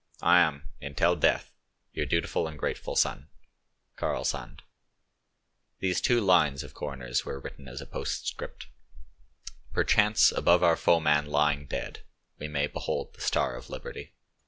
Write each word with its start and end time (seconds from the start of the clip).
"I 0.23 0.39
am, 0.39 0.67
until 0.81 1.15
death, 1.15 1.51
your 1.93 2.07
dutiful 2.07 2.47
and 2.47 2.57
grateful 2.57 2.95
son, 2.95 3.27
"KARL 3.97 4.23
SAND." 4.23 4.63
These 5.77 6.01
two 6.01 6.19
lines 6.19 6.63
of 6.63 6.73
Korner's 6.73 7.23
were 7.23 7.39
written 7.39 7.67
as 7.67 7.81
a 7.81 7.85
postscript: 7.85 8.65
"Perchance 9.73 10.31
above 10.31 10.63
our 10.63 10.75
foeman 10.75 11.27
lying 11.27 11.67
dead 11.67 11.99
We 12.39 12.47
may 12.47 12.65
behold 12.65 13.13
the 13.13 13.21
star 13.21 13.55
of 13.55 13.69
liberty." 13.69 14.15